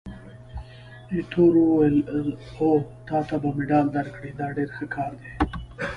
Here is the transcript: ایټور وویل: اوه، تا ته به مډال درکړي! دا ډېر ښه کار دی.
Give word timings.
ایټور 1.13 1.53
وویل: 1.59 1.97
اوه، 2.59 2.81
تا 3.07 3.19
ته 3.27 3.35
به 3.41 3.49
مډال 3.57 3.87
درکړي! 3.97 4.31
دا 4.39 4.47
ډېر 4.57 4.69
ښه 4.77 4.85
کار 4.95 5.11
دی. 5.21 5.31